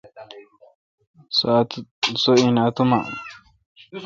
سو 2.21 2.31
این 2.39 2.57
اؘ 2.61 2.65
اتوما۔ 2.67 2.99